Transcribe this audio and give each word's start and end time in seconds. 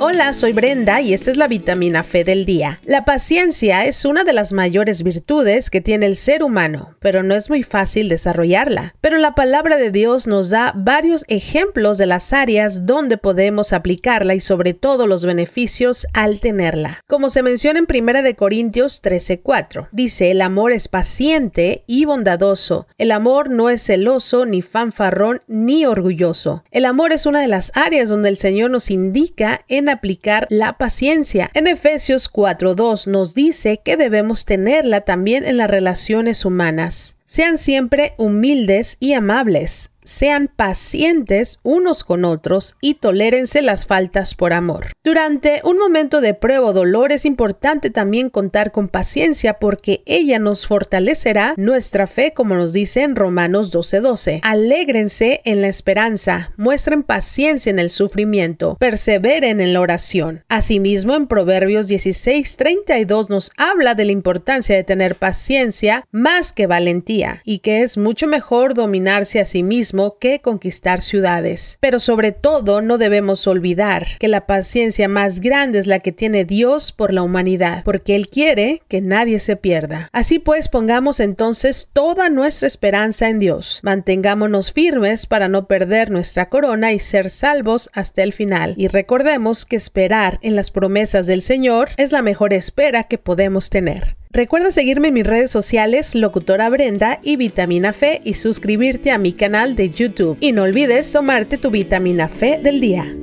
Hola, 0.00 0.32
soy 0.32 0.52
Brenda 0.52 1.00
y 1.00 1.12
esta 1.12 1.32
es 1.32 1.36
la 1.36 1.48
vitamina 1.48 2.04
Fe 2.04 2.22
del 2.22 2.46
día. 2.46 2.78
La 2.84 3.04
paciencia 3.04 3.84
es 3.84 4.04
una 4.04 4.22
de 4.22 4.32
las 4.32 4.52
mayores 4.52 5.02
virtudes 5.02 5.70
que 5.70 5.80
tiene 5.80 6.06
el 6.06 6.14
ser 6.14 6.44
humano, 6.44 6.94
pero 7.00 7.24
no 7.24 7.34
es 7.34 7.50
muy 7.50 7.64
fácil 7.64 8.08
desarrollarla. 8.08 8.94
Pero 9.00 9.18
la 9.18 9.34
palabra 9.34 9.76
de 9.76 9.90
Dios 9.90 10.28
nos 10.28 10.50
da 10.50 10.72
varios 10.76 11.24
ejemplos 11.26 11.98
de 11.98 12.06
las 12.06 12.32
áreas 12.32 12.86
donde 12.86 13.18
podemos 13.18 13.72
aplicarla 13.72 14.36
y 14.36 14.40
sobre 14.40 14.72
todo 14.72 15.08
los 15.08 15.26
beneficios 15.26 16.06
al 16.12 16.38
tenerla. 16.38 17.02
Como 17.08 17.28
se 17.28 17.42
menciona 17.42 17.80
en 17.80 17.86
1 17.86 18.22
de 18.22 18.36
Corintios 18.36 19.02
13:4, 19.02 19.88
dice, 19.90 20.30
"El 20.30 20.42
amor 20.42 20.70
es 20.70 20.86
paciente 20.86 21.82
y 21.88 22.04
bondadoso. 22.04 22.86
El 22.98 23.10
amor 23.10 23.50
no 23.50 23.68
es 23.68 23.82
celoso 23.82 24.46
ni 24.46 24.62
fanfarrón 24.62 25.42
ni 25.48 25.86
orgulloso. 25.86 26.62
El 26.70 26.84
amor 26.84 27.12
es 27.12 27.26
una 27.26 27.40
de 27.40 27.48
las 27.48 27.72
áreas 27.74 28.08
donde 28.08 28.28
el 28.28 28.36
Señor 28.36 28.70
nos 28.70 28.92
indica 28.92 29.64
en 29.66 29.87
aplicar 29.88 30.46
la 30.50 30.78
paciencia. 30.78 31.50
En 31.54 31.66
Efesios 31.66 32.32
4.2 32.32 33.06
nos 33.06 33.34
dice 33.34 33.80
que 33.84 33.96
debemos 33.96 34.44
tenerla 34.44 35.02
también 35.02 35.44
en 35.44 35.56
las 35.56 35.70
relaciones 35.70 36.44
humanas. 36.44 37.16
Sean 37.24 37.58
siempre 37.58 38.14
humildes 38.16 38.96
y 39.00 39.12
amables 39.12 39.90
sean 40.08 40.50
pacientes 40.54 41.60
unos 41.62 42.02
con 42.02 42.24
otros 42.24 42.76
y 42.80 42.94
tolérense 42.94 43.60
las 43.60 43.86
faltas 43.86 44.34
por 44.34 44.54
amor. 44.54 44.86
Durante 45.04 45.60
un 45.64 45.78
momento 45.78 46.20
de 46.20 46.32
prueba 46.32 46.68
o 46.68 46.72
dolor 46.72 47.12
es 47.12 47.26
importante 47.26 47.90
también 47.90 48.30
contar 48.30 48.72
con 48.72 48.88
paciencia 48.88 49.54
porque 49.54 50.02
ella 50.06 50.38
nos 50.38 50.66
fortalecerá 50.66 51.52
nuestra 51.58 52.06
fe 52.06 52.32
como 52.32 52.54
nos 52.54 52.72
dice 52.72 53.02
en 53.02 53.16
Romanos 53.16 53.70
12:12. 53.70 54.40
Alégrense 54.42 55.42
en 55.44 55.60
la 55.60 55.68
esperanza, 55.68 56.52
muestren 56.56 57.02
paciencia 57.02 57.68
en 57.68 57.78
el 57.78 57.90
sufrimiento, 57.90 58.76
perseveren 58.80 59.60
en 59.60 59.74
la 59.74 59.80
oración. 59.80 60.42
Asimismo 60.48 61.14
en 61.16 61.26
Proverbios 61.26 61.86
16:32 61.86 63.28
nos 63.28 63.52
habla 63.58 63.94
de 63.94 64.06
la 64.06 64.12
importancia 64.12 64.74
de 64.74 64.84
tener 64.84 65.16
paciencia 65.16 66.06
más 66.10 66.54
que 66.54 66.66
valentía 66.66 67.42
y 67.44 67.58
que 67.58 67.82
es 67.82 67.98
mucho 67.98 68.26
mejor 68.26 68.72
dominarse 68.72 69.40
a 69.40 69.44
sí 69.44 69.62
que 70.18 70.40
conquistar 70.40 71.02
ciudades. 71.02 71.78
Pero 71.80 71.98
sobre 71.98 72.32
todo 72.32 72.80
no 72.80 72.98
debemos 72.98 73.46
olvidar 73.46 74.06
que 74.18 74.28
la 74.28 74.46
paciencia 74.46 75.08
más 75.08 75.40
grande 75.40 75.78
es 75.78 75.86
la 75.86 75.98
que 75.98 76.12
tiene 76.12 76.44
Dios 76.44 76.92
por 76.92 77.12
la 77.12 77.22
humanidad, 77.22 77.82
porque 77.84 78.14
Él 78.14 78.28
quiere 78.28 78.82
que 78.88 79.00
nadie 79.00 79.40
se 79.40 79.56
pierda. 79.56 80.08
Así 80.12 80.38
pues, 80.38 80.68
pongamos 80.68 81.20
entonces 81.20 81.88
toda 81.92 82.28
nuestra 82.28 82.66
esperanza 82.66 83.28
en 83.28 83.38
Dios. 83.38 83.80
Mantengámonos 83.82 84.72
firmes 84.72 85.26
para 85.26 85.48
no 85.48 85.66
perder 85.66 86.10
nuestra 86.10 86.48
corona 86.48 86.92
y 86.92 86.98
ser 86.98 87.30
salvos 87.30 87.90
hasta 87.92 88.22
el 88.22 88.32
final. 88.32 88.74
Y 88.76 88.88
recordemos 88.88 89.64
que 89.64 89.76
esperar 89.76 90.38
en 90.42 90.56
las 90.56 90.70
promesas 90.70 91.26
del 91.26 91.42
Señor 91.42 91.90
es 91.96 92.12
la 92.12 92.22
mejor 92.22 92.52
espera 92.52 93.04
que 93.04 93.18
podemos 93.18 93.70
tener. 93.70 94.17
Recuerda 94.38 94.70
seguirme 94.70 95.08
en 95.08 95.14
mis 95.14 95.26
redes 95.26 95.50
sociales, 95.50 96.14
Locutora 96.14 96.70
Brenda 96.70 97.18
y 97.24 97.34
Vitamina 97.34 97.92
Fe 97.92 98.20
y 98.22 98.34
suscribirte 98.34 99.10
a 99.10 99.18
mi 99.18 99.32
canal 99.32 99.74
de 99.74 99.90
YouTube. 99.90 100.36
Y 100.38 100.52
no 100.52 100.62
olvides 100.62 101.10
tomarte 101.10 101.58
tu 101.58 101.72
vitamina 101.72 102.28
Fe 102.28 102.60
del 102.62 102.80
día. 102.80 103.16